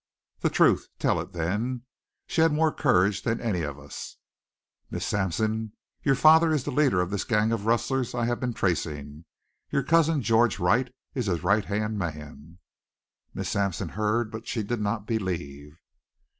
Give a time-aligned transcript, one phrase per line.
[0.39, 0.87] "The truth!
[0.97, 1.83] Tell it then."
[2.25, 4.17] She had more courage than any of us.
[4.89, 8.55] "Miss Sampson, your father is the leader of this gang of rustlers I have been
[8.55, 9.25] tracing.
[9.69, 12.57] Your cousin George Wright, is his right hand man."
[13.35, 15.77] Miss Sampson heard, but she did not believe.